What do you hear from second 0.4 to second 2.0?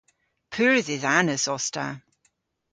Pur dhidhanus os ta.